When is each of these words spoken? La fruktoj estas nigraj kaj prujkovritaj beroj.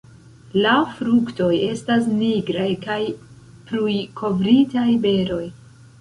La 0.61 0.71
fruktoj 0.99 1.49
estas 1.67 2.09
nigraj 2.21 2.67
kaj 2.87 2.99
prujkovritaj 3.69 4.87
beroj. 5.05 5.45